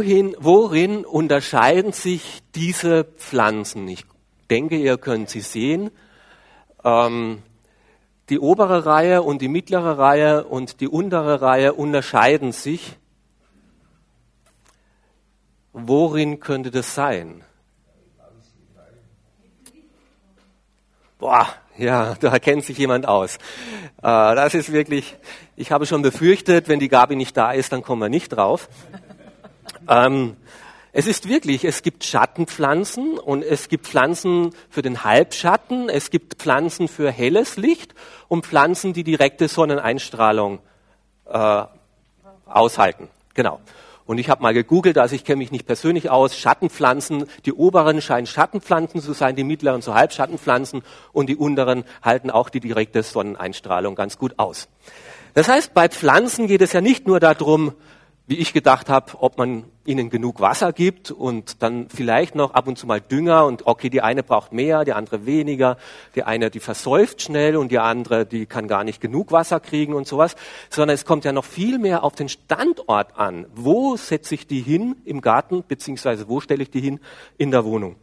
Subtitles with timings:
[0.00, 3.86] wohin, worin unterscheiden sich diese Pflanzen?
[3.86, 4.06] Ich
[4.48, 5.90] denke, ihr könnt sie sehen.
[6.82, 7.42] Ähm,
[8.30, 12.96] die obere Reihe und die mittlere Reihe und die untere Reihe unterscheiden sich.
[15.74, 17.44] Worin könnte das sein?
[21.18, 23.36] Boah, ja, da kennt sich jemand aus.
[23.98, 25.16] Äh, das ist wirklich,
[25.56, 28.70] ich habe schon befürchtet, wenn die Gabi nicht da ist, dann kommen wir nicht drauf.
[29.90, 30.36] Ähm,
[30.92, 36.34] es ist wirklich, es gibt Schattenpflanzen und es gibt Pflanzen für den Halbschatten, es gibt
[36.34, 37.94] Pflanzen für helles Licht
[38.28, 40.60] und Pflanzen, die direkte Sonneneinstrahlung
[41.26, 41.64] äh,
[42.46, 43.08] aushalten.
[43.34, 43.60] Genau.
[44.06, 48.00] Und ich habe mal gegoogelt, also ich kenne mich nicht persönlich aus, Schattenpflanzen, die oberen
[48.02, 53.04] scheinen Schattenpflanzen zu sein, die mittleren zu Halbschattenpflanzen und die unteren halten auch die direkte
[53.04, 54.68] Sonneneinstrahlung ganz gut aus.
[55.34, 57.74] Das heißt, bei Pflanzen geht es ja nicht nur darum,
[58.30, 62.68] wie ich gedacht habe, ob man ihnen genug Wasser gibt und dann vielleicht noch ab
[62.68, 65.76] und zu mal Dünger und okay, die eine braucht mehr, die andere weniger,
[66.14, 69.94] die eine, die versäuft schnell und die andere, die kann gar nicht genug Wasser kriegen
[69.94, 70.36] und sowas,
[70.68, 73.46] sondern es kommt ja noch viel mehr auf den Standort an.
[73.52, 77.00] Wo setze ich die hin im Garten, beziehungsweise wo stelle ich die hin
[77.36, 77.96] in der Wohnung?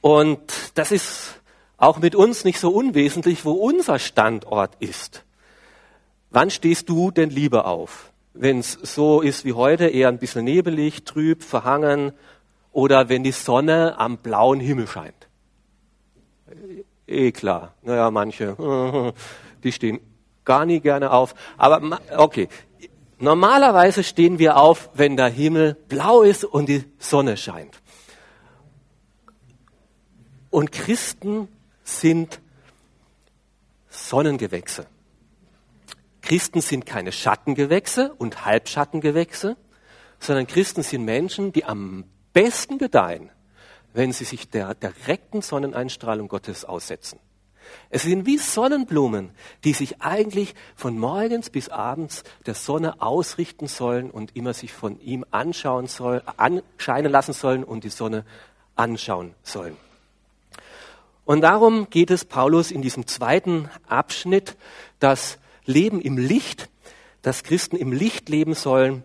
[0.00, 0.40] Und
[0.74, 1.40] das ist
[1.76, 5.24] auch mit uns nicht so unwesentlich, wo unser Standort ist.
[6.30, 8.12] Wann stehst du denn lieber auf?
[8.34, 12.12] Wenn es so ist wie heute, eher ein bisschen nebelig, trüb, verhangen
[12.72, 15.28] oder wenn die Sonne am blauen Himmel scheint?
[17.06, 17.74] Eh klar.
[17.82, 19.14] Naja, manche,
[19.64, 20.00] die stehen
[20.44, 21.34] gar nie gerne auf.
[21.56, 22.48] Aber okay,
[23.18, 27.80] normalerweise stehen wir auf, wenn der Himmel blau ist und die Sonne scheint.
[30.50, 31.48] Und Christen
[31.82, 32.40] sind
[33.88, 34.86] Sonnengewächse.
[36.28, 39.56] Christen sind keine Schattengewächse und Halbschattengewächse,
[40.20, 43.30] sondern Christen sind Menschen, die am besten gedeihen,
[43.94, 47.18] wenn sie sich der direkten Sonneneinstrahlung Gottes aussetzen.
[47.88, 49.30] Es sind wie Sonnenblumen,
[49.64, 55.00] die sich eigentlich von morgens bis abends der Sonne ausrichten sollen und immer sich von
[55.00, 58.26] ihm anschauen sollen, anscheinen lassen sollen und die Sonne
[58.76, 59.78] anschauen sollen.
[61.24, 64.58] Und darum geht es Paulus in diesem zweiten Abschnitt,
[64.98, 66.70] dass Leben im Licht,
[67.22, 69.04] dass Christen im Licht leben sollen.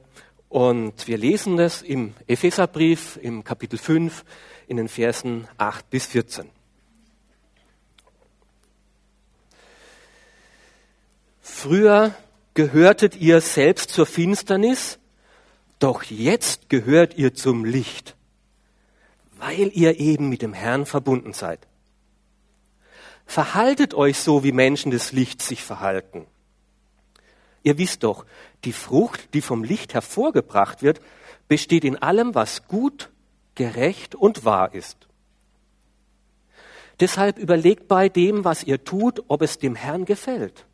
[0.50, 4.24] Und wir lesen das im Epheserbrief im Kapitel 5
[4.68, 6.50] in den Versen 8 bis 14.
[11.42, 12.14] Früher
[12.54, 15.00] gehörtet ihr selbst zur Finsternis,
[15.80, 18.16] doch jetzt gehört ihr zum Licht,
[19.38, 21.68] weil ihr eben mit dem Herrn verbunden seid.
[23.26, 26.28] Verhaltet euch so, wie Menschen des Lichts sich verhalten.
[27.64, 28.26] Ihr wisst doch,
[28.66, 31.02] die Frucht, die vom Licht hervorgebracht wird,
[31.48, 33.10] besteht in allem, was gut,
[33.56, 35.08] gerecht und wahr ist.
[37.00, 40.66] Deshalb überlegt bei dem, was ihr tut, ob es dem Herrn gefällt.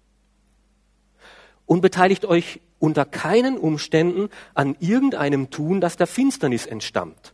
[1.66, 7.33] Und beteiligt euch unter keinen Umständen an irgendeinem Tun, das der Finsternis entstammt.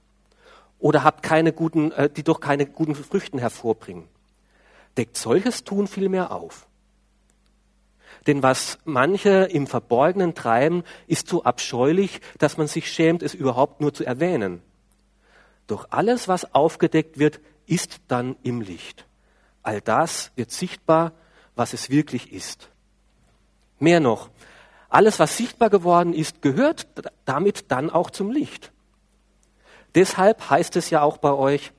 [0.77, 4.07] Oder habt keine guten, äh, die doch keine guten Früchten hervorbringen.
[4.97, 6.67] Deckt solches Tun vielmehr auf.
[8.27, 13.81] Denn was manche im Verborgenen treiben, ist so abscheulich, dass man sich schämt, es überhaupt
[13.81, 14.61] nur zu erwähnen.
[15.67, 19.05] Doch alles, was aufgedeckt wird, ist dann im Licht.
[19.63, 21.13] All das wird sichtbar,
[21.55, 22.69] was es wirklich ist.
[23.79, 24.29] Mehr noch,
[24.89, 26.87] alles, was sichtbar geworden ist, gehört
[27.25, 28.71] damit dann auch zum Licht.
[29.95, 31.71] Deshalb heißt es ja auch bei euch,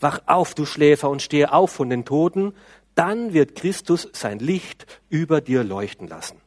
[0.00, 2.54] wach auf, du Schläfer, und stehe auf von den Toten,
[2.94, 6.40] dann wird Christus sein Licht über dir leuchten lassen.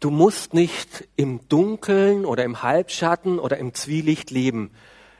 [0.00, 4.70] Du musst nicht im Dunkeln oder im Halbschatten oder im Zwielicht leben,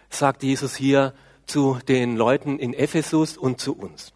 [0.09, 1.15] sagt Jesus hier
[1.47, 4.13] zu den Leuten in Ephesus und zu uns.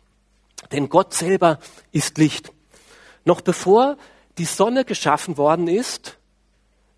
[0.71, 1.59] Denn Gott selber
[1.91, 2.53] ist Licht.
[3.25, 3.97] Noch bevor
[4.39, 6.19] die Sonne geschaffen worden ist,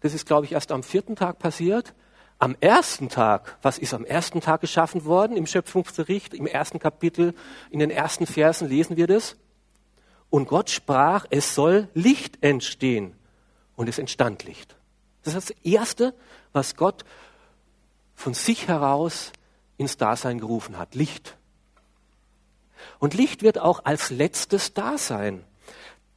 [0.05, 1.95] das ist, glaube ich, erst am vierten Tag passiert.
[2.39, 7.33] Am ersten Tag, was ist am ersten Tag geschaffen worden im Schöpfungsbericht, im ersten Kapitel,
[7.71, 9.37] in den ersten Versen lesen wir das.
[10.29, 13.17] Und Gott sprach, es soll Licht entstehen.
[13.77, 14.77] Und es entstand Licht.
[15.23, 16.13] Das ist das Erste,
[16.53, 17.07] was Gott
[18.15, 19.33] von sich heraus
[19.79, 20.95] ins Dasein gerufen hat.
[20.95, 21.39] Licht.
[22.99, 25.45] Und Licht wird auch als letztes Dasein.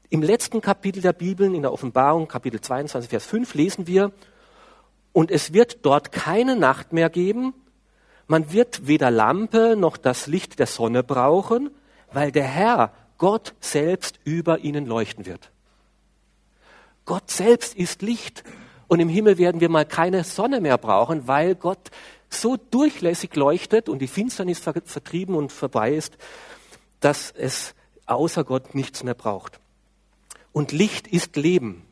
[0.10, 4.12] Im letzten Kapitel der Bibel, in der Offenbarung, Kapitel 22, Vers 5, lesen wir,
[5.12, 7.54] und es wird dort keine Nacht mehr geben,
[8.28, 11.72] Man wird weder Lampe noch das Licht der Sonne brauchen,
[12.12, 15.50] weil der Herr, Gott selbst über ihnen leuchten wird.
[17.06, 18.44] Gott selbst ist Licht
[18.88, 21.90] und im Himmel werden wir mal keine Sonne mehr brauchen, weil Gott
[22.30, 26.18] so durchlässig leuchtet und die Finsternis vertrieben und vorbei ist,
[27.00, 27.74] dass es
[28.06, 29.60] außer Gott nichts mehr braucht.
[30.58, 31.84] Und Licht ist Leben.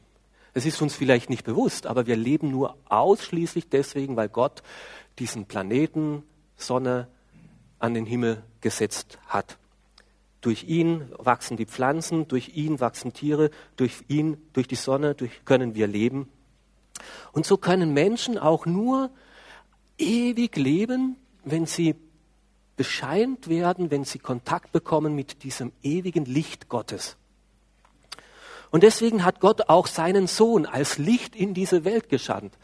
[0.55, 4.63] Es ist uns vielleicht nicht bewusst, aber wir leben nur ausschließlich deswegen, weil Gott
[5.19, 6.23] diesen Planeten,
[6.57, 7.07] Sonne
[7.77, 9.59] an den Himmel gesetzt hat.
[10.41, 15.45] Durch ihn wachsen die Pflanzen, durch ihn wachsen Tiere, durch ihn, durch die Sonne durch
[15.45, 16.27] können wir leben.
[17.33, 19.11] Und so können Menschen auch nur
[19.99, 21.93] ewig leben, wenn sie
[22.77, 27.15] bescheint werden, wenn sie Kontakt bekommen mit diesem ewigen Licht Gottes.
[28.75, 32.57] Und deswegen hat Gott auch seinen Sohn als Licht in diese Welt geschandt,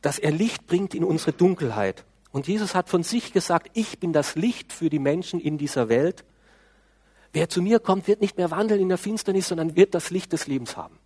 [0.00, 2.04] dass er Licht bringt in unsere Dunkelheit.
[2.32, 5.88] Und Jesus hat von sich gesagt, ich bin das Licht für die Menschen in dieser
[5.88, 6.24] Welt.
[7.32, 10.32] Wer zu mir kommt, wird nicht mehr wandeln in der Finsternis, sondern wird das Licht
[10.32, 10.98] des Lebens haben.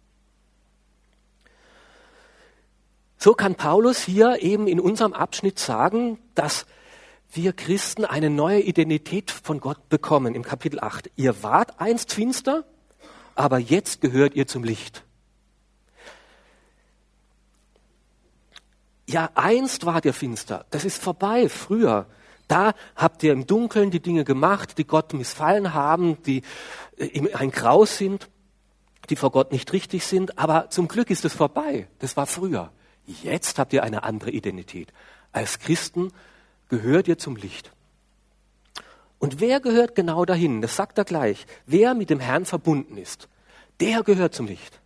[3.19, 6.65] So kann Paulus hier eben in unserem Abschnitt sagen, dass
[7.31, 11.11] wir Christen eine neue Identität von Gott bekommen im Kapitel 8.
[11.17, 12.65] Ihr wart einst finster,
[13.37, 15.05] aber jetzt gehört ihr zum Licht.
[19.09, 20.67] Ja, einst wart ihr finster.
[20.71, 22.07] Das ist vorbei, früher.
[22.49, 26.43] Da habt ihr im Dunkeln die Dinge gemacht, die Gott missfallen haben, die
[26.97, 28.29] äh, ein Graus sind,
[29.09, 30.39] die vor Gott nicht richtig sind.
[30.39, 31.89] Aber zum Glück ist es vorbei.
[32.01, 32.73] Das war früher.
[33.05, 34.93] Jetzt habt ihr eine andere Identität.
[35.31, 36.13] Als Christen
[36.69, 37.71] gehört ihr zum Licht.
[39.19, 40.61] Und wer gehört genau dahin?
[40.61, 41.47] Das sagt er gleich.
[41.67, 43.29] Wer mit dem Herrn verbunden ist,
[43.81, 44.81] der gehört zum Licht.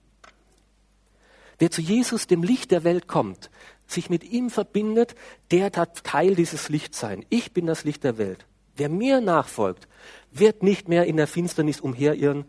[1.58, 3.50] Wer zu Jesus, dem Licht der Welt, kommt,
[3.86, 5.14] sich mit ihm verbindet,
[5.50, 7.26] der hat Teil dieses Lichts sein.
[7.28, 8.46] Ich bin das Licht der Welt.
[8.76, 9.88] Wer mir nachfolgt,
[10.30, 12.44] wird nicht mehr in der Finsternis umherirren,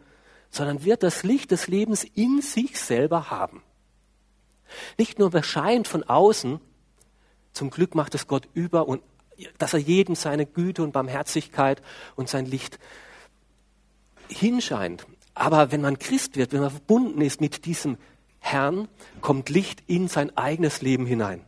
[0.50, 3.64] sondern wird das Licht des Lebens in sich selber haben.
[4.98, 6.62] Nicht nur bescheint von außen,
[7.54, 9.02] zum Glück macht es Gott über und
[9.58, 11.82] dass er jedem seine Güte und Barmherzigkeit
[12.16, 12.80] und sein Licht
[14.28, 15.06] hinscheint.
[15.34, 17.98] Aber wenn man Christ wird, wenn man verbunden ist mit diesem
[18.40, 18.88] Herrn,
[19.22, 21.42] kommt Licht in sein eigenes Leben hinein.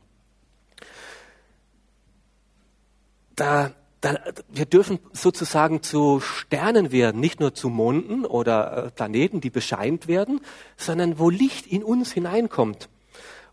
[3.36, 4.20] Da, da,
[4.50, 10.08] wir dürfen sozusagen zu Sternen werden, nicht nur zu Monden oder äh, Planeten, die bescheint
[10.08, 10.40] werden,
[10.78, 12.90] sondern wo Licht in uns hineinkommt.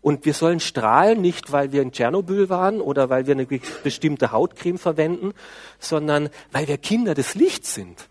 [0.01, 4.31] Und wir sollen strahlen, nicht weil wir in Tschernobyl waren oder weil wir eine bestimmte
[4.31, 5.33] Hautcreme verwenden,
[5.79, 8.09] sondern weil wir Kinder des Lichts sind.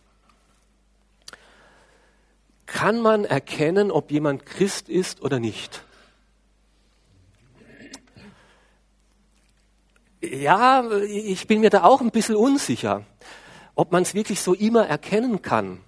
[2.67, 5.85] Kann man erkennen, ob jemand Christ ist oder nicht?
[10.23, 13.05] Ja, ich bin mir da auch ein bisschen unsicher,
[13.75, 15.81] ob man es wirklich so immer erkennen kann.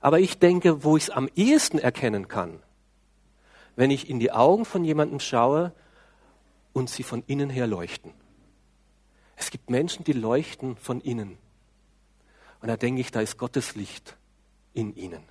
[0.00, 2.60] Aber ich denke, wo ich es am ehesten erkennen kann,
[3.76, 5.72] wenn ich in die Augen von jemandem schaue
[6.72, 8.12] und sie von innen her leuchten.
[9.36, 11.38] Es gibt Menschen, die leuchten von innen.
[12.60, 14.16] Und da denke ich, da ist Gottes Licht
[14.72, 15.22] in ihnen.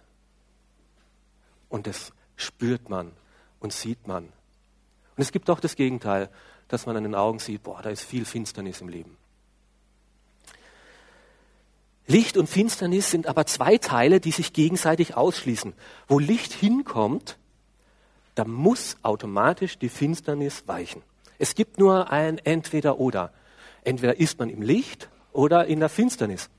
[1.69, 3.11] Und das spürt man
[3.59, 4.25] und sieht man.
[4.25, 6.29] Und es gibt auch das Gegenteil,
[6.67, 9.17] dass man an den Augen sieht, boah, da ist viel Finsternis im Leben.
[12.05, 15.73] Licht und Finsternis sind aber zwei Teile, die sich gegenseitig ausschließen.
[16.07, 17.37] Wo Licht hinkommt,
[18.35, 21.01] da muss automatisch die Finsternis weichen.
[21.39, 23.31] Es gibt nur ein Entweder-Oder.
[23.83, 26.49] Entweder ist man im Licht oder in der Finsternis.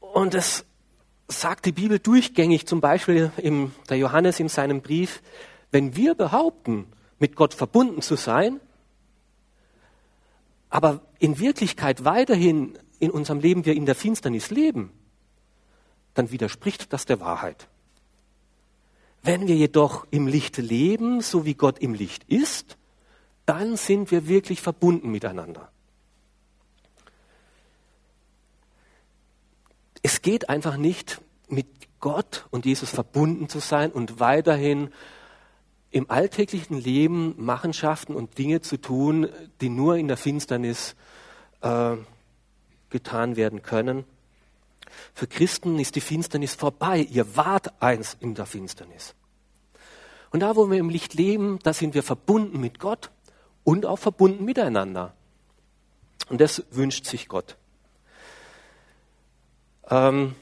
[0.00, 0.64] Und das
[1.28, 5.22] sagt die Bibel durchgängig, zum Beispiel im, der Johannes in seinem Brief,
[5.70, 6.86] wenn wir behaupten,
[7.18, 8.60] mit Gott verbunden zu sein,
[10.70, 14.92] aber in Wirklichkeit weiterhin in unserem Leben wir in der Finsternis leben,
[16.14, 17.68] dann widerspricht das der Wahrheit.
[19.26, 22.78] Wenn wir jedoch im Licht leben, so wie Gott im Licht ist,
[23.44, 25.68] dann sind wir wirklich verbunden miteinander.
[30.00, 31.66] Es geht einfach nicht, mit
[31.98, 34.90] Gott und Jesus verbunden zu sein und weiterhin
[35.90, 39.28] im alltäglichen Leben Machenschaften und Dinge zu tun,
[39.60, 40.94] die nur in der Finsternis
[41.62, 41.96] äh,
[42.90, 44.04] getan werden können.
[45.14, 47.06] Für Christen ist die Finsternis vorbei.
[47.10, 49.14] Ihr wart eins in der Finsternis.
[50.30, 53.10] Und da, wo wir im Licht leben, da sind wir verbunden mit Gott
[53.64, 55.14] und auch verbunden miteinander.
[56.28, 57.56] Und das wünscht sich Gott.
[59.88, 60.34] Ähm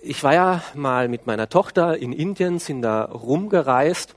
[0.00, 4.14] ich war ja mal mit meiner Tochter in Indien, sind da rumgereist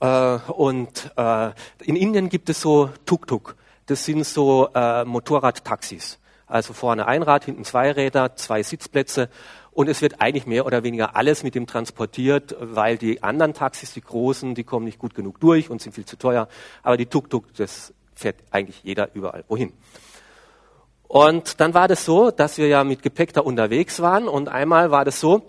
[0.00, 1.50] Äh, und äh,
[1.84, 3.56] in Indien gibt es so Tuk-Tuk.
[3.86, 6.18] Das sind so äh, Motorradtaxis.
[6.48, 9.28] Also vorne ein Rad, hinten zwei Räder, zwei Sitzplätze.
[9.70, 13.92] Und es wird eigentlich mehr oder weniger alles mit dem transportiert, weil die anderen Taxis,
[13.92, 16.48] die großen, die kommen nicht gut genug durch und sind viel zu teuer.
[16.82, 19.72] Aber die Tuk-Tuk, das fährt eigentlich jeder überall wohin.
[21.06, 24.26] Und dann war das so, dass wir ja mit Gepäck da unterwegs waren.
[24.26, 25.42] Und einmal war das so,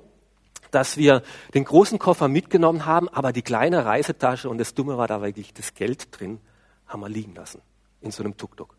[0.71, 5.07] dass wir den großen Koffer mitgenommen haben, aber die kleine Reisetasche und das Dumme war
[5.07, 6.39] da wirklich das Geld drin,
[6.87, 7.61] haben wir liegen lassen.
[8.01, 8.75] In so einem Tuk-Tuk.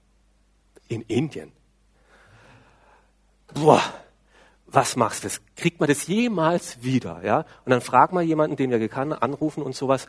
[0.89, 1.53] In Indien.
[3.55, 3.83] Boah,
[4.67, 5.29] was machst du?
[5.57, 7.21] Kriegt man das jemals wieder?
[7.25, 7.45] Ja?
[7.65, 10.07] Und dann fragt man jemanden, den wir gekannt anrufen und sowas.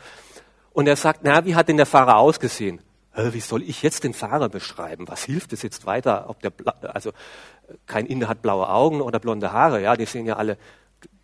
[0.74, 2.81] Und er sagt, na, wie hat denn der Fahrer ausgesehen?
[3.13, 5.07] wie soll ich jetzt den Fahrer beschreiben?
[5.10, 6.29] Was hilft es jetzt weiter?
[6.29, 6.53] Ob der,
[6.95, 7.12] also
[7.86, 10.57] kein Inder hat blaue Augen oder blonde Haare, ja, die sehen ja alle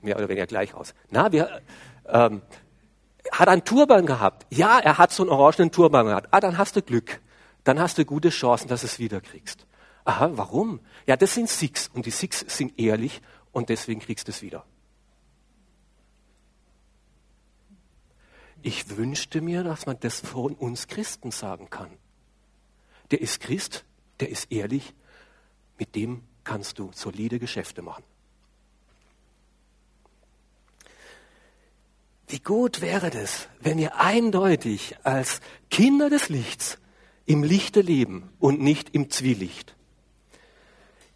[0.02, 0.94] mehr oder weniger gleich aus.
[1.12, 1.62] Na, wir,
[2.08, 2.42] ähm,
[3.32, 4.46] hat einen Turban gehabt?
[4.50, 6.28] Ja, er hat so einen orangenen Turban gehabt.
[6.32, 7.22] Ah, dann hast du Glück.
[7.64, 9.66] Dann hast du gute Chancen, dass du es wiederkriegst.
[10.06, 10.80] Aha, warum?
[11.08, 13.22] Ja, das sind Sikhs und die Sikhs sind ehrlich
[13.54, 14.66] und deswegen kriegst du es wieder.
[18.62, 21.90] Ich wünschte mir, dass man das von uns Christen sagen kann.
[23.12, 23.86] Der ist Christ,
[24.20, 24.94] der ist ehrlich,
[25.80, 28.04] mit dem kannst du solide Geschäfte machen.
[32.28, 36.78] Wie gut wäre das, wenn wir eindeutig als Kinder des Lichts
[37.26, 39.78] im Lichte leben und nicht im Zwielicht.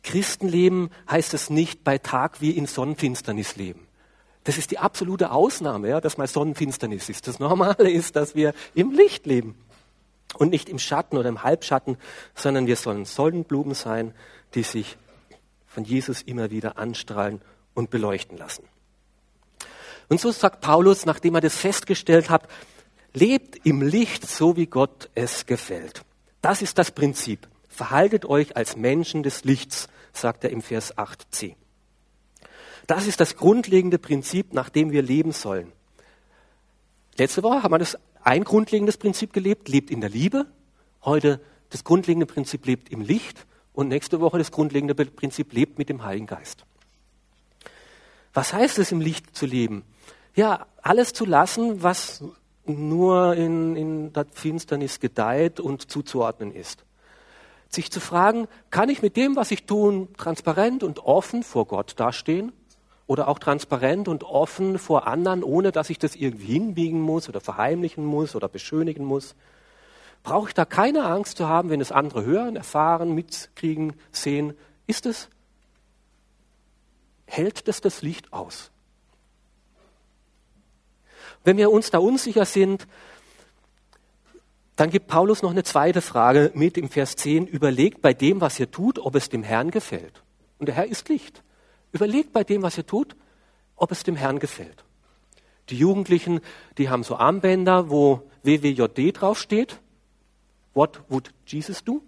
[0.03, 3.88] Christenleben heißt es nicht bei Tag wie in Sonnenfinsternis leben.
[4.43, 7.27] Das ist die absolute Ausnahme, ja, dass mal Sonnenfinsternis ist.
[7.27, 9.55] Das Normale ist, dass wir im Licht leben
[10.38, 11.98] und nicht im Schatten oder im Halbschatten,
[12.34, 14.13] sondern wir sollen Sonnenblumen sein,
[14.55, 14.98] die sich
[15.67, 17.41] von Jesus immer wieder anstrahlen
[17.74, 18.63] und beleuchten lassen.
[20.10, 22.48] Und so sagt Paulus, nachdem er das festgestellt hat,
[23.13, 26.03] lebt im Licht so, wie Gott es gefällt.
[26.41, 27.48] Das ist das Prinzip.
[27.72, 31.56] Verhaltet euch als Menschen des Lichts, sagt er im Vers 8c.
[32.86, 35.72] Das ist das grundlegende Prinzip, nach dem wir leben sollen.
[37.18, 40.48] Letzte Woche haben wir das ein grundlegendes Prinzip gelebt, lebt in der Liebe.
[41.04, 43.48] Heute das grundlegende Prinzip lebt im Licht.
[43.72, 46.66] Und nächste Woche das grundlegende Prinzip lebt mit dem Heiligen Geist.
[48.34, 49.84] Was heißt es, im Licht zu leben?
[50.36, 52.22] Ja, alles zu lassen, was
[52.66, 56.84] nur in, in der Finsternis gedeiht und zuzuordnen ist.
[57.74, 61.94] Sich zu fragen, kann ich mit dem, was ich tue, transparent und offen vor Gott
[61.98, 62.51] dastehen?
[63.12, 67.42] oder auch transparent und offen vor anderen, ohne dass ich das irgendwie hinbiegen muss oder
[67.42, 69.36] verheimlichen muss oder beschönigen muss.
[70.24, 74.54] Brauche ich da keine Angst zu haben, wenn es andere hören, erfahren, mitkriegen, sehen?
[74.88, 75.28] Ist es,
[77.25, 78.72] hält das das Licht aus?
[81.44, 82.88] Wenn wir uns da unsicher sind,
[84.82, 87.46] dann gibt Paulus noch eine zweite Frage mit im Vers 10.
[87.46, 90.24] Überlegt bei dem, was ihr tut, ob es dem Herrn gefällt.
[90.58, 91.44] Und der Herr ist Licht.
[91.92, 93.16] Überlegt bei dem, was ihr tut,
[93.76, 94.84] ob es dem Herrn gefällt.
[95.70, 96.40] Die Jugendlichen,
[96.80, 99.80] die haben so Armbänder, wo WWJD draufsteht.
[100.74, 102.02] What would Jesus do?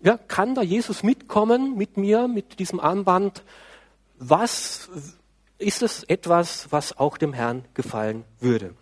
[0.00, 3.44] Ja, kann da Jesus mitkommen mit mir, mit diesem Armband?
[4.16, 4.88] Was
[5.58, 8.74] ist es etwas, was auch dem Herrn gefallen würde?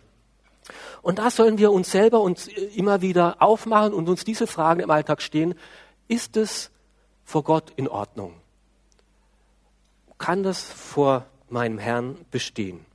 [1.01, 4.91] Und da sollen wir uns selber uns immer wieder aufmachen und uns diese Fragen im
[4.91, 5.55] Alltag stehen.
[6.07, 6.71] Ist es
[7.23, 8.33] vor Gott in Ordnung?
[10.19, 12.85] kann das vor meinem Herrn bestehen.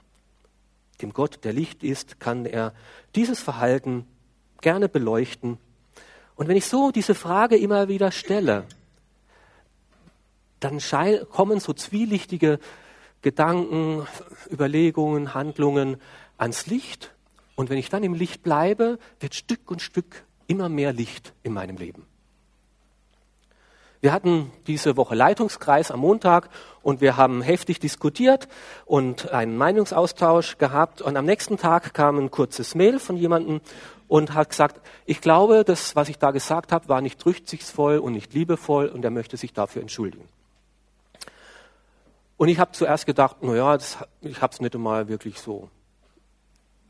[1.02, 2.73] Dem Gott, der Licht ist, kann er
[3.16, 4.07] dieses Verhalten
[4.61, 5.59] gerne beleuchten.
[6.37, 8.64] Und wenn ich so diese Frage immer wieder stelle,
[10.61, 10.78] dann
[11.31, 12.61] kommen so zwielichtige
[13.23, 14.07] Gedanken,
[14.50, 15.97] Überlegungen, Handlungen
[16.38, 17.13] ans Licht.
[17.56, 21.52] Und wenn ich dann im Licht bleibe, wird Stück und Stück immer mehr Licht in
[21.52, 22.06] meinem Leben.
[24.04, 26.50] Wir hatten diese Woche Leitungskreis am Montag
[26.82, 28.49] und wir haben heftig diskutiert
[28.84, 31.00] und einen Meinungsaustausch gehabt.
[31.00, 33.62] Und am nächsten Tag kam ein kurzes Mail von jemandem
[34.06, 38.12] und hat gesagt, ich glaube, das, was ich da gesagt habe, war nicht rücksichtsvoll und
[38.12, 40.28] nicht liebevoll und er möchte sich dafür entschuldigen.
[42.37, 43.78] Und ich habe zuerst gedacht, naja,
[44.20, 45.70] ich habe es nicht einmal wirklich so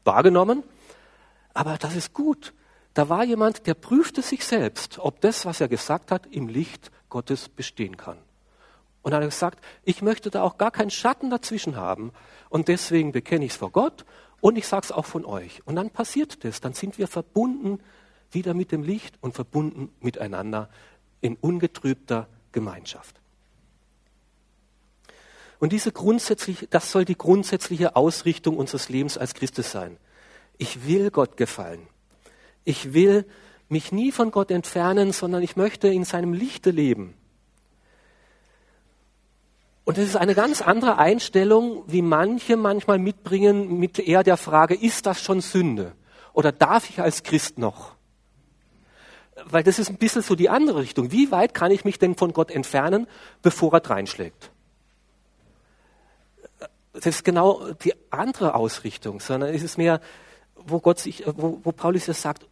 [0.04, 0.62] wahrgenommen.
[1.52, 2.52] Aber das ist gut.
[2.94, 6.90] Da war jemand, der prüfte sich selbst, ob das, was er gesagt hat, im Licht
[7.08, 8.18] Gottes bestehen kann.
[9.02, 12.12] Und er hat gesagt, ich möchte da auch gar keinen Schatten dazwischen haben.
[12.48, 14.04] Und deswegen bekenne ich es vor Gott
[14.40, 15.60] und ich sage es auch von euch.
[15.66, 16.60] Und dann passiert das.
[16.60, 17.80] Dann sind wir verbunden
[18.30, 20.70] wieder mit dem Licht und verbunden miteinander
[21.20, 23.20] in ungetrübter Gemeinschaft.
[25.64, 29.96] Und diese grundsätzliche, das soll die grundsätzliche Ausrichtung unseres Lebens als Christus sein.
[30.58, 31.88] Ich will Gott gefallen.
[32.64, 33.24] Ich will
[33.70, 37.14] mich nie von Gott entfernen, sondern ich möchte in seinem Lichte leben.
[39.84, 44.74] Und es ist eine ganz andere Einstellung, wie manche manchmal mitbringen mit eher der Frage,
[44.74, 45.94] ist das schon Sünde?
[46.34, 47.94] Oder darf ich als Christ noch?
[49.46, 51.10] Weil das ist ein bisschen so die andere Richtung.
[51.10, 53.06] Wie weit kann ich mich denn von Gott entfernen,
[53.40, 54.50] bevor er reinschlägt?
[56.94, 60.00] Das ist genau die andere Ausrichtung, sondern es ist mehr,
[60.54, 62.46] wo Gott sich, wo, wo Paulus ja sagt,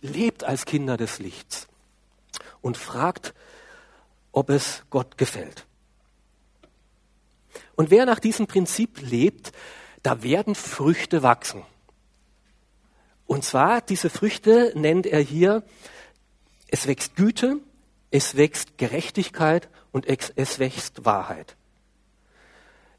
[0.00, 1.68] lebt als Kinder des Lichts
[2.60, 3.34] und fragt,
[4.32, 5.66] ob es Gott gefällt.
[7.74, 9.52] Und wer nach diesem Prinzip lebt,
[10.02, 11.64] da werden Früchte wachsen.
[13.26, 15.62] Und zwar, diese Früchte nennt er hier,
[16.68, 17.58] es wächst Güte,
[18.10, 21.56] es wächst Gerechtigkeit und es, es wächst Wahrheit.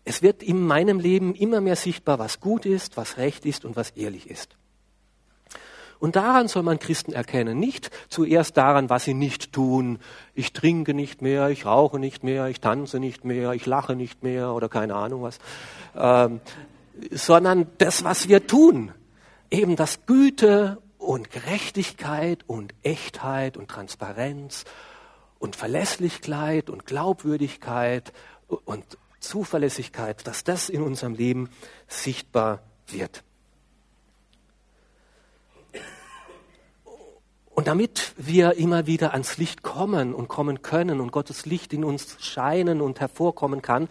[0.03, 3.75] Es wird in meinem Leben immer mehr sichtbar, was gut ist, was recht ist und
[3.75, 4.57] was ehrlich ist.
[6.01, 9.99] Und daran soll man Christen erkennen, nicht zuerst daran, was sie nicht tun.
[10.33, 14.23] Ich trinke nicht mehr, ich rauche nicht mehr, ich tanze nicht mehr, ich lache nicht
[14.23, 15.37] mehr oder keine Ahnung was,
[15.95, 16.41] ähm,
[17.11, 18.91] sondern das, was wir tun.
[19.51, 24.65] Eben das Güte und Gerechtigkeit und Echtheit und Transparenz
[25.37, 28.11] und Verlässlichkeit und Glaubwürdigkeit
[28.47, 28.83] und
[29.21, 31.49] Zuverlässigkeit, dass das in unserem Leben
[31.87, 33.23] sichtbar wird.
[37.53, 41.83] Und damit wir immer wieder ans Licht kommen und kommen können und Gottes Licht in
[41.83, 43.87] uns scheinen und hervorkommen kann,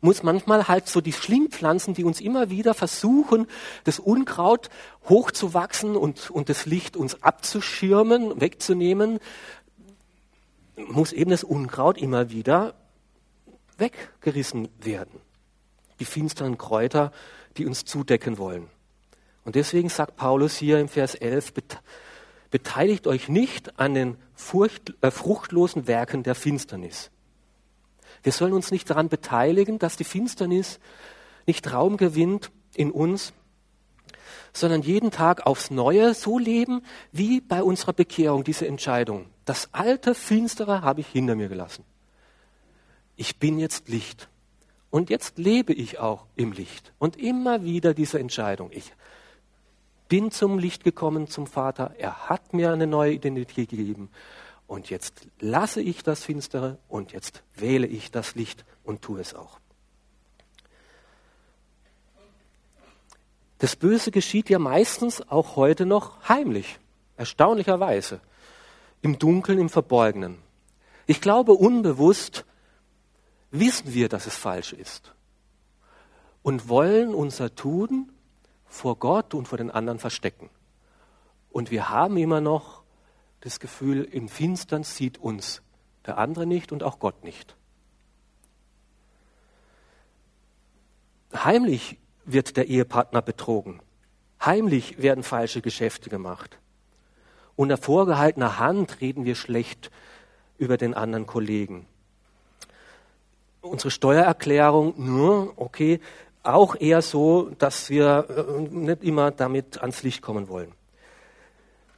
[0.00, 3.46] muss manchmal halt so die Schlingpflanzen, die uns immer wieder versuchen,
[3.84, 4.68] das Unkraut
[5.08, 9.20] hochzuwachsen und, und das Licht uns abzuschirmen, wegzunehmen,
[10.76, 12.74] muss eben das Unkraut immer wieder
[13.78, 15.20] weggerissen werden.
[16.00, 17.12] Die finsteren Kräuter,
[17.56, 18.68] die uns zudecken wollen.
[19.44, 21.52] Und deswegen sagt Paulus hier im Vers 11,
[22.50, 27.10] beteiligt euch nicht an den furcht, äh, fruchtlosen Werken der Finsternis.
[28.22, 30.80] Wir sollen uns nicht daran beteiligen, dass die Finsternis
[31.46, 33.34] nicht Raum gewinnt in uns,
[34.52, 39.26] sondern jeden Tag aufs Neue so leben wie bei unserer Bekehrung, diese Entscheidung.
[39.44, 41.84] Das alte Finstere habe ich hinter mir gelassen.
[43.16, 44.28] Ich bin jetzt Licht.
[44.90, 46.92] Und jetzt lebe ich auch im Licht.
[46.98, 48.70] Und immer wieder diese Entscheidung.
[48.72, 48.92] Ich
[50.08, 51.94] bin zum Licht gekommen, zum Vater.
[51.98, 54.10] Er hat mir eine neue Identität gegeben.
[54.66, 59.34] Und jetzt lasse ich das Finstere und jetzt wähle ich das Licht und tue es
[59.34, 59.58] auch.
[63.58, 66.78] Das Böse geschieht ja meistens auch heute noch heimlich,
[67.16, 68.20] erstaunlicherweise,
[69.00, 70.38] im Dunkeln, im Verborgenen.
[71.06, 72.44] Ich glaube, unbewusst
[73.58, 75.14] wissen wir, dass es falsch ist
[76.42, 78.12] und wollen unser Tun
[78.66, 80.50] vor Gott und vor den anderen verstecken.
[81.50, 82.82] Und wir haben immer noch
[83.40, 85.62] das Gefühl, im Finstern sieht uns
[86.06, 87.56] der andere nicht und auch Gott nicht.
[91.32, 93.80] Heimlich wird der Ehepartner betrogen.
[94.44, 96.58] Heimlich werden falsche Geschäfte gemacht.
[97.56, 99.90] Unter vorgehaltener Hand reden wir schlecht
[100.58, 101.86] über den anderen Kollegen.
[103.64, 106.00] Unsere Steuererklärung, nur, okay,
[106.42, 110.72] auch eher so, dass wir äh, nicht immer damit ans Licht kommen wollen.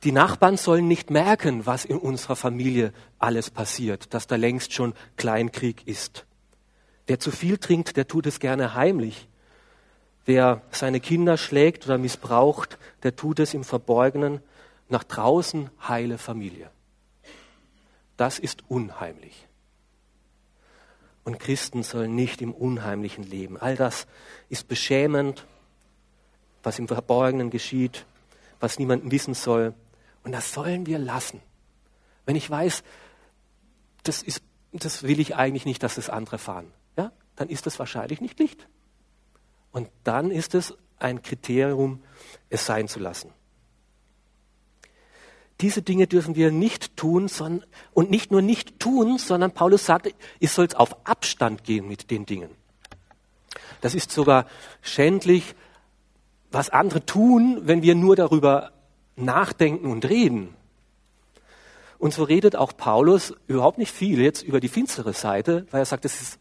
[0.05, 4.94] Die Nachbarn sollen nicht merken, was in unserer Familie alles passiert, dass da längst schon
[5.16, 6.26] Kleinkrieg ist.
[7.09, 9.29] Wer zu viel trinkt, der tut es gerne heimlich.
[10.24, 14.40] Wer seine Kinder schlägt oder missbraucht, der tut es im Verborgenen.
[14.88, 16.70] Nach draußen heile Familie.
[18.16, 19.45] Das ist unheimlich.
[21.26, 23.56] Und Christen sollen nicht im Unheimlichen leben.
[23.56, 24.06] All das
[24.48, 25.44] ist beschämend,
[26.62, 28.06] was im Verborgenen geschieht,
[28.60, 29.74] was niemand wissen soll.
[30.22, 31.42] Und das sollen wir lassen.
[32.26, 32.84] Wenn ich weiß,
[34.04, 37.80] das, ist, das will ich eigentlich nicht, dass das andere fahren, ja, dann ist das
[37.80, 38.68] wahrscheinlich nicht Licht.
[39.72, 42.04] Und dann ist es ein Kriterium,
[42.50, 43.32] es sein zu lassen.
[45.61, 50.14] Diese Dinge dürfen wir nicht tun sondern, und nicht nur nicht tun, sondern Paulus sagt,
[50.38, 52.51] ihr sollt auf Abstand gehen mit den Dingen.
[53.81, 54.47] Das ist sogar
[54.83, 55.55] schändlich,
[56.51, 58.73] was andere tun, wenn wir nur darüber
[59.16, 60.55] nachdenken und reden.
[61.99, 65.87] Und so redet auch Paulus überhaupt nicht viel jetzt über die finstere Seite, weil er
[65.87, 66.38] sagt, das ist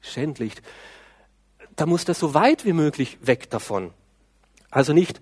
[0.00, 0.54] schändlich.
[1.76, 3.92] Da muss das so weit wie möglich weg davon.
[4.70, 5.20] Also nicht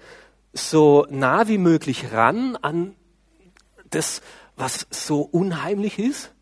[0.55, 2.95] so nah wie möglich ran an
[3.91, 4.23] das,
[4.57, 6.33] was so unheimlich ist,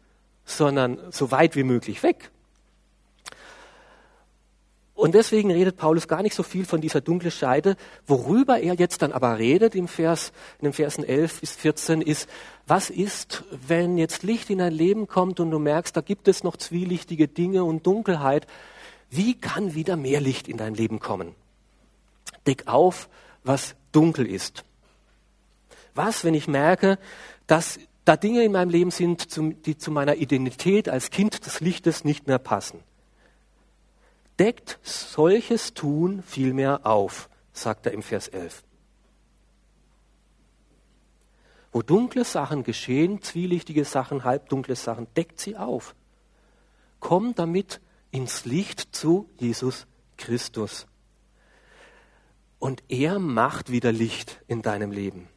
[0.44, 2.30] sondern so weit wie möglich weg.
[4.96, 7.76] Und deswegen redet Paulus gar nicht so viel von dieser dunklen Scheide.
[8.06, 12.30] Worüber er jetzt dann aber redet im Vers, in den Versen 11 bis 14 ist,
[12.66, 16.42] was ist, wenn jetzt Licht in dein Leben kommt und du merkst, da gibt es
[16.44, 18.46] noch zwielichtige Dinge und Dunkelheit.
[19.11, 21.35] Wie kann wieder mehr Licht in dein Leben kommen?
[22.46, 23.11] Deck auf,
[23.44, 24.64] was dunkel ist.
[25.94, 26.98] Was, wenn ich merke,
[27.46, 32.04] dass da Dinge in meinem Leben sind, die zu meiner Identität als Kind des Lichtes
[32.04, 32.82] nicht mehr passen?
[34.38, 38.62] deckt solches Tun vielmehr auf, sagt er im Vers 11.
[41.72, 45.94] Wo dunkle Sachen geschehen, zwielichtige Sachen, halbdunkle Sachen, deckt sie auf.
[47.00, 47.80] Komm damit
[48.11, 50.87] ins Licht zu Jesus Christus.
[52.59, 55.28] Und er macht wieder Licht in deinem Leben.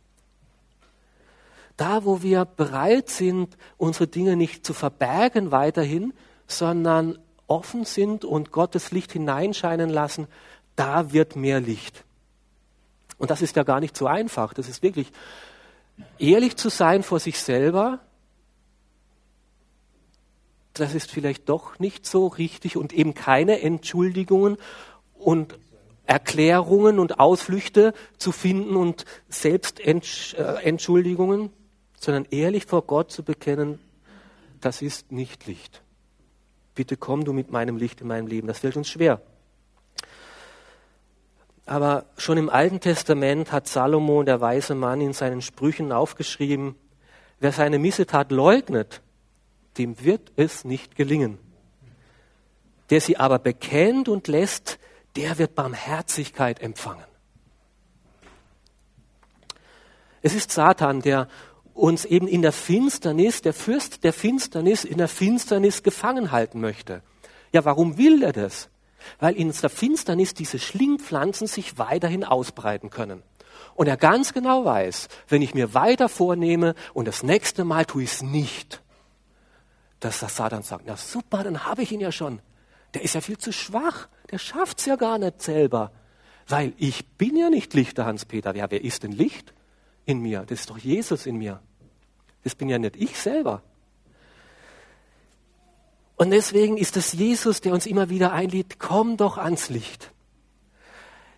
[1.80, 6.12] Da, wo wir bereit sind, unsere Dinge nicht zu verbergen weiterhin,
[6.46, 10.28] sondern offen sind und Gottes Licht hineinscheinen lassen,
[10.76, 12.04] da wird mehr Licht.
[13.18, 14.54] Und das ist ja gar nicht so einfach.
[14.54, 15.14] Das ist wirklich
[16.18, 18.02] ehrlich zu sein vor sich selber.
[20.74, 24.58] Das ist vielleicht doch nicht so richtig und eben keine Entschuldigungen
[25.14, 25.58] und
[26.06, 31.50] Erklärungen und Ausflüchte zu finden und Selbstentschuldigungen, äh,
[32.00, 33.80] sondern ehrlich vor Gott zu bekennen,
[34.62, 35.82] das ist nicht Licht
[36.80, 38.48] bitte komm du mit meinem Licht in meinem Leben.
[38.48, 39.22] Das fällt uns schwer.
[41.66, 46.76] Aber schon im Alten Testament hat Salomo, der weise Mann, in seinen Sprüchen aufgeschrieben,
[47.42, 49.02] wer seine Missetat leugnet,
[49.78, 51.38] dem wird es nicht gelingen.
[52.92, 54.80] Der sie aber bekennt und lässt,
[55.18, 57.04] der wird Barmherzigkeit empfangen.
[60.22, 61.28] Es ist Satan, der
[61.80, 67.02] uns eben in der Finsternis, der Fürst der Finsternis, in der Finsternis gefangen halten möchte.
[67.52, 68.70] Ja, warum will er das?
[69.20, 73.24] Weil in der Finsternis diese Schlingpflanzen sich weiterhin ausbreiten können.
[73.76, 78.04] Und er ganz genau weiß, wenn ich mir weiter vornehme und das nächste Mal tue
[78.04, 78.82] ich es nicht,
[80.00, 82.42] dass das Satan sagt, na super, dann habe ich ihn ja schon.
[82.94, 85.92] Der ist ja viel zu schwach, der schafft's ja gar nicht selber.
[86.48, 88.56] Weil ich bin ja nicht Licht, der Hans-Peter.
[88.56, 89.54] Ja, wer ist denn Licht
[90.06, 90.44] in mir?
[90.48, 91.62] Das ist doch Jesus in mir.
[92.44, 93.62] Das bin ja nicht ich selber.
[96.16, 100.12] Und deswegen ist es Jesus, der uns immer wieder einlädt, komm doch ans Licht.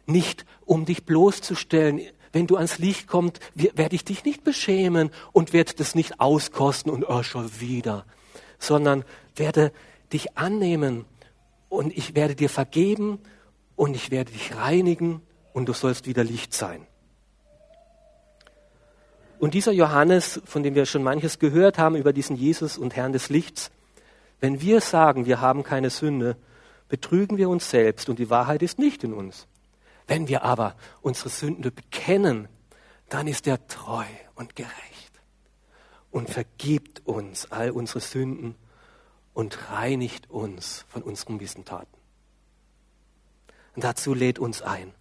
[0.07, 2.01] Nicht um dich bloßzustellen.
[2.31, 6.91] Wenn du ans Licht kommst, werde ich dich nicht beschämen und werde das nicht auskosten
[6.91, 8.05] und oh, schon wieder,
[8.57, 9.03] sondern
[9.35, 9.71] werde
[10.13, 11.05] dich annehmen
[11.69, 13.19] und ich werde dir vergeben
[13.75, 15.21] und ich werde dich reinigen
[15.53, 16.87] und du sollst wieder Licht sein.
[19.41, 23.11] Und dieser Johannes, von dem wir schon manches gehört haben über diesen Jesus und Herrn
[23.11, 23.71] des Lichts,
[24.39, 26.37] wenn wir sagen, wir haben keine Sünde,
[26.89, 29.47] betrügen wir uns selbst und die Wahrheit ist nicht in uns.
[30.05, 32.49] Wenn wir aber unsere Sünden bekennen,
[33.09, 35.21] dann ist er treu und gerecht
[36.11, 38.53] und vergibt uns all unsere Sünden
[39.33, 41.97] und reinigt uns von unseren Missentaten.
[43.75, 44.93] Und dazu lädt uns ein.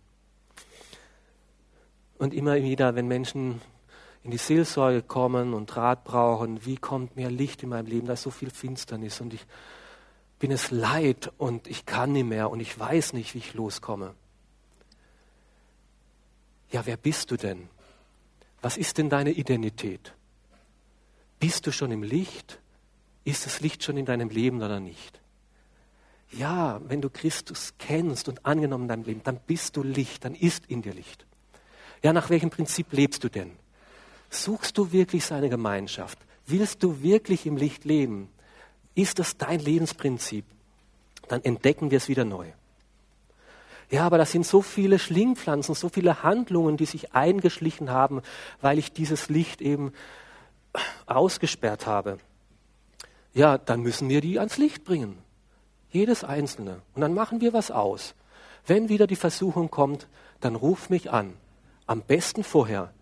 [2.16, 3.60] Und immer wieder, wenn Menschen
[4.22, 8.12] in die Seelsorge kommen und Rat brauchen, wie kommt mehr Licht in meinem Leben, da
[8.14, 9.46] ist so viel Finsternis und ich
[10.38, 14.14] bin es leid und ich kann nicht mehr und ich weiß nicht, wie ich loskomme.
[16.70, 17.68] Ja, wer bist du denn?
[18.62, 20.14] Was ist denn deine Identität?
[21.38, 22.60] Bist du schon im Licht?
[23.24, 25.20] Ist das Licht schon in deinem Leben oder nicht?
[26.32, 30.34] Ja, wenn du Christus kennst und angenommen in deinem Leben, dann bist du Licht, dann
[30.34, 31.26] ist in dir Licht.
[32.02, 33.52] Ja, nach welchem Prinzip lebst du denn?
[34.30, 36.18] Suchst du wirklich seine Gemeinschaft?
[36.46, 38.28] Willst du wirklich im Licht leben?
[38.94, 40.44] Ist das dein Lebensprinzip?
[41.28, 42.46] Dann entdecken wir es wieder neu.
[43.90, 48.22] Ja, aber das sind so viele Schlingpflanzen, so viele Handlungen, die sich eingeschlichen haben,
[48.60, 49.92] weil ich dieses Licht eben
[51.06, 52.18] ausgesperrt habe.
[53.34, 55.18] Ja, dann müssen wir die ans Licht bringen.
[55.90, 56.82] Jedes einzelne.
[56.94, 58.14] Und dann machen wir was aus.
[58.66, 60.06] Wenn wieder die Versuchung kommt,
[60.40, 61.34] dann ruf mich an.
[61.86, 62.92] Am besten vorher,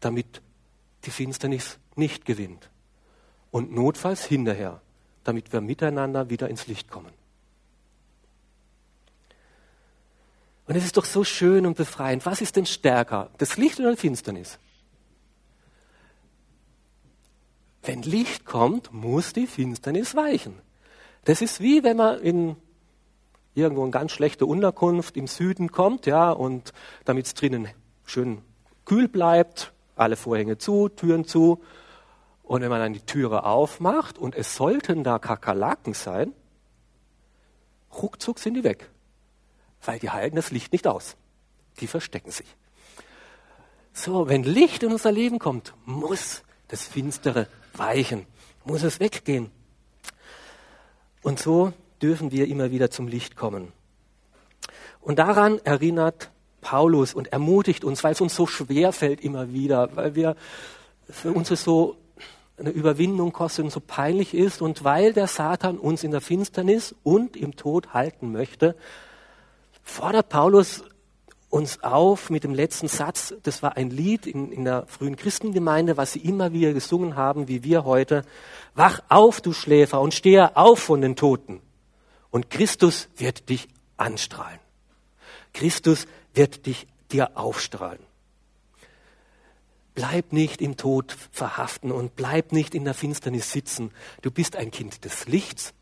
[0.00, 0.42] damit
[1.04, 2.70] die Finsternis nicht gewinnt.
[3.50, 4.80] Und notfalls hinterher,
[5.24, 7.12] damit wir miteinander wieder ins Licht kommen.
[10.66, 12.26] Und es ist doch so schön und befreiend.
[12.26, 14.58] Was ist denn stärker, das Licht oder die Finsternis?
[17.82, 20.54] Wenn Licht kommt, muss die Finsternis weichen.
[21.24, 22.56] Das ist wie wenn man in
[23.54, 26.72] irgendwo eine ganz schlechte Unterkunft im Süden kommt, ja, und
[27.04, 27.68] damit es drinnen
[28.04, 28.42] schön
[28.84, 31.60] kühl bleibt, alle Vorhänge zu, Türen zu.
[32.42, 36.32] Und wenn man dann die Türe aufmacht und es sollten da Kakerlaken sein,
[37.92, 38.88] ruckzuck sind die weg.
[39.86, 41.16] weil die halten das Licht nicht aus.
[41.80, 42.46] Die verstecken sich.
[43.92, 48.26] So, wenn Licht in unser Leben kommt, muss das Finstere weichen,
[48.64, 49.50] muss es weggehen.
[51.22, 53.72] Und so dürfen wir immer wieder zum Licht kommen.
[55.00, 56.30] Und daran erinnert
[56.66, 60.34] Paulus und ermutigt uns, weil es uns so schwer fällt immer wieder, weil wir
[61.08, 61.96] für uns es so
[62.58, 66.92] eine Überwindung kostet und so peinlich ist und weil der Satan uns in der Finsternis
[67.04, 68.74] und im Tod halten möchte,
[69.84, 70.82] fordert Paulus
[71.50, 73.32] uns auf mit dem letzten Satz.
[73.44, 77.46] Das war ein Lied in, in der frühen Christengemeinde, was sie immer wieder gesungen haben,
[77.46, 78.24] wie wir heute.
[78.74, 81.60] Wach auf, du Schläfer, und stehe auf von den Toten.
[82.30, 84.58] Und Christus wird dich anstrahlen.
[85.52, 88.00] Christus wird dich dir aufstrahlen.
[89.94, 93.92] Bleib nicht im Tod verhaften und bleib nicht in der Finsternis sitzen.
[94.20, 95.72] Du bist ein Kind des Lichts.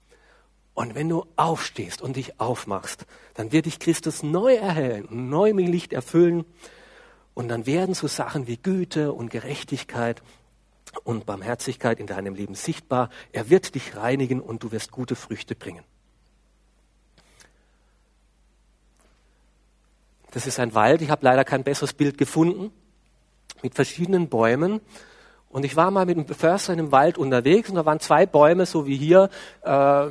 [0.73, 5.69] Und wenn du aufstehst und dich aufmachst, dann wird dich Christus neu erhellen neu mit
[5.69, 6.45] Licht erfüllen.
[7.33, 10.23] Und dann werden so Sachen wie Güte und Gerechtigkeit
[11.03, 13.11] und Barmherzigkeit in deinem Leben sichtbar.
[13.33, 15.85] Er wird dich reinigen und du wirst gute Früchte bringen.
[20.35, 21.01] Das ist ein Wald.
[21.01, 22.73] Ich habe leider kein besseres Bild gefunden
[23.63, 24.81] mit verschiedenen Bäumen.
[25.49, 28.27] Und ich war mal mit einem Förster in einem Wald unterwegs und da waren zwei
[28.27, 29.31] Bäume, so wie hier,
[29.63, 30.07] äh,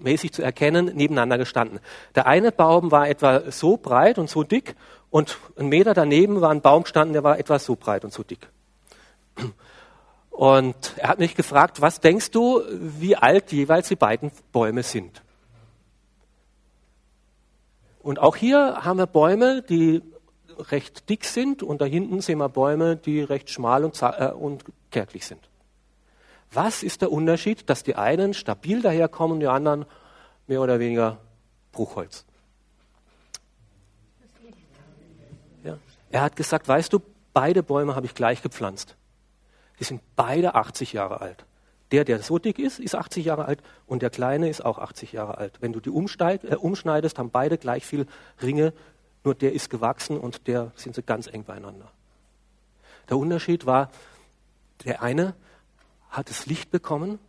[0.00, 1.80] mäßig zu erkennen, nebeneinander gestanden.
[2.14, 4.76] Der eine Baum war etwa so breit und so dick
[5.10, 8.22] und ein Meter daneben war ein Baum gestanden, der war etwa so breit und so
[8.22, 8.48] dick.
[10.30, 15.22] Und er hat mich gefragt, was denkst du, wie alt jeweils die beiden Bäume sind?
[18.04, 20.02] Und auch hier haben wir Bäume, die
[20.58, 24.62] recht dick sind und da hinten sehen wir Bäume, die recht schmal und, äh, und
[24.90, 25.40] kärglich sind.
[26.52, 29.86] Was ist der Unterschied, dass die einen stabil daherkommen und die anderen
[30.46, 31.16] mehr oder weniger
[31.72, 32.26] Bruchholz?
[35.64, 35.78] Ja.
[36.10, 37.00] Er hat gesagt, weißt du,
[37.32, 38.96] beide Bäume habe ich gleich gepflanzt.
[39.80, 41.46] Die sind beide 80 Jahre alt.
[41.94, 45.12] Der, der so dick ist, ist 80 Jahre alt und der kleine ist auch 80
[45.12, 45.58] Jahre alt.
[45.60, 48.08] Wenn du die äh, umschneidest, haben beide gleich viel
[48.42, 48.72] Ringe
[49.22, 51.88] nur der ist gewachsen und der sind sie ganz eng beieinander.
[53.08, 53.92] Der Unterschied war,
[54.84, 55.36] der eine
[56.10, 57.20] hat das Licht bekommen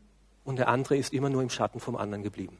[0.43, 2.57] und der andere ist immer nur im Schatten vom anderen geblieben.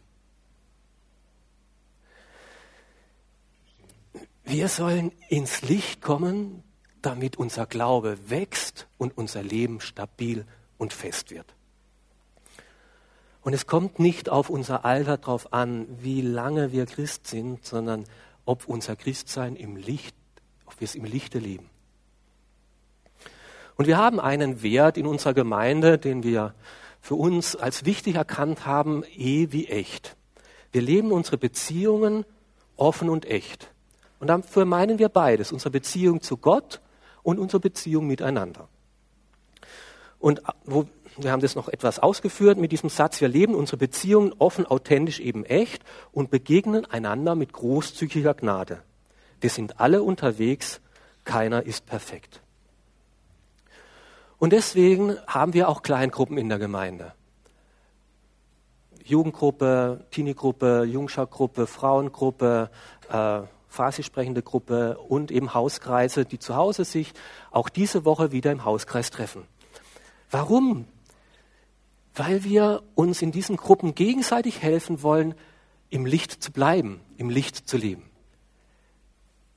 [4.43, 6.63] Wir sollen ins Licht kommen,
[7.01, 10.45] damit unser Glaube wächst und unser Leben stabil
[10.77, 11.54] und fest wird.
[13.45, 18.05] Und es kommt nicht auf unser Alter drauf an, wie lange wir Christ sind, sondern
[18.43, 20.15] ob unser Christsein im Licht,
[20.65, 21.69] ob wir es im Lichte leben.
[23.75, 26.55] Und wir haben einen Wert in unserer Gemeinde, den wir
[26.99, 30.17] für uns als wichtig erkannt haben, eh wie echt.
[30.71, 32.25] Wir leben unsere Beziehungen
[32.77, 33.69] offen und echt.
[34.19, 36.81] Und dafür meinen wir beides, unsere Beziehung zu Gott
[37.21, 38.67] und unsere Beziehung miteinander.
[40.17, 44.33] Und wo, wir haben das noch etwas ausgeführt mit diesem Satz, wir leben unsere Beziehungen
[44.37, 48.81] offen, authentisch, eben echt und begegnen einander mit großzügiger Gnade.
[49.39, 50.81] Wir sind alle unterwegs,
[51.23, 52.41] keiner ist perfekt.
[54.37, 57.13] Und deswegen haben wir auch Kleingruppen in der Gemeinde.
[59.03, 62.69] Jugendgruppe, Teenie-Gruppe, Jungschau-Gruppe, Frauengruppe,
[63.09, 67.13] äh, Farsi sprechende Gruppe und eben Hauskreise, die zu Hause sich
[67.51, 69.43] auch diese Woche wieder im Hauskreis treffen.
[70.31, 70.87] Warum
[72.15, 75.35] weil wir uns in diesen Gruppen gegenseitig helfen wollen,
[75.89, 78.09] im Licht zu bleiben, im Licht zu leben.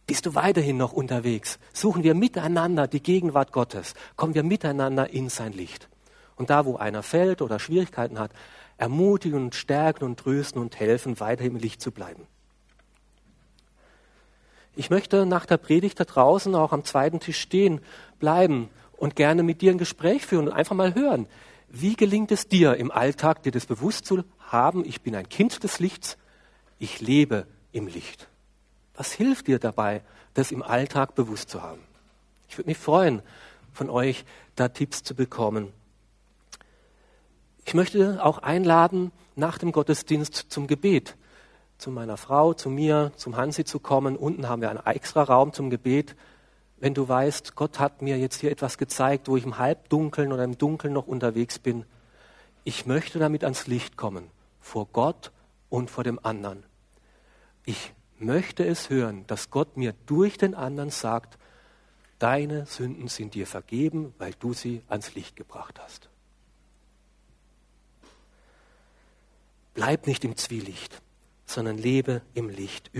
[0.06, 1.58] Bist du weiterhin noch unterwegs?
[1.72, 5.88] Suchen wir miteinander die Gegenwart Gottes, kommen wir miteinander in sein Licht.
[6.36, 8.32] Und da, wo einer fällt oder Schwierigkeiten hat,
[8.76, 12.26] ermutigen und stärken und trösten und helfen, weiterhin im Licht zu bleiben.
[14.76, 17.80] Ich möchte nach der Predigt da draußen auch am zweiten Tisch stehen
[18.20, 21.26] bleiben und gerne mit dir ein Gespräch führen und einfach mal hören,
[21.68, 25.62] wie gelingt es dir im Alltag, dir das bewusst zu haben, ich bin ein Kind
[25.62, 26.16] des Lichts,
[26.78, 28.28] ich lebe im Licht?
[28.94, 30.02] Was hilft dir dabei,
[30.34, 31.82] das im Alltag bewusst zu haben?
[32.48, 33.22] Ich würde mich freuen,
[33.72, 34.24] von euch
[34.56, 35.72] da Tipps zu bekommen.
[37.64, 41.16] Ich möchte auch einladen, nach dem Gottesdienst zum Gebet,
[41.76, 44.16] zu meiner Frau, zu mir, zum Hansi zu kommen.
[44.16, 46.16] Unten haben wir einen extra Raum zum Gebet
[46.80, 50.44] wenn du weißt, Gott hat mir jetzt hier etwas gezeigt, wo ich im Halbdunkeln oder
[50.44, 51.84] im Dunkeln noch unterwegs bin.
[52.64, 55.32] Ich möchte damit ans Licht kommen, vor Gott
[55.68, 56.64] und vor dem anderen.
[57.64, 61.38] Ich möchte es hören, dass Gott mir durch den anderen sagt,
[62.18, 66.08] deine Sünden sind dir vergeben, weil du sie ans Licht gebracht hast.
[69.74, 71.00] Bleib nicht im Zwielicht.
[71.48, 72.90] sondern lebe im Licht.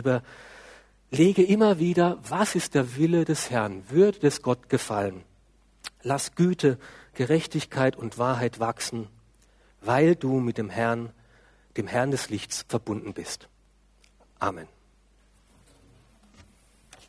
[1.11, 3.83] Überlege immer wieder, was ist der Wille des Herrn?
[3.89, 5.25] Würde es Gott gefallen?
[6.03, 6.79] Lass Güte,
[7.15, 9.09] Gerechtigkeit und Wahrheit wachsen,
[9.81, 11.11] weil du mit dem Herrn,
[11.79, 13.49] dem Herrn des Lichts verbunden bist.
[14.39, 14.69] Amen.